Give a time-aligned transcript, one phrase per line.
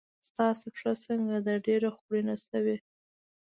[0.29, 2.75] ستاسې پښه څنګه ده؟ ډېره خوړینه شوې.